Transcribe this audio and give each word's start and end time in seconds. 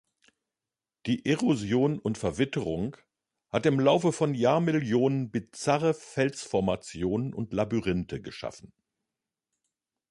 Die 1.05 1.27
Erosion 1.27 1.99
und 1.99 2.17
Verwitterung 2.17 2.97
hat 3.51 3.67
im 3.67 3.79
Laufe 3.79 4.11
von 4.11 4.33
Jahrmillionen 4.33 5.29
bizarre 5.29 5.93
Felsformationen 5.93 7.35
und 7.35 7.53
Labyrinthe 7.53 8.19
geschaffen. 8.19 8.73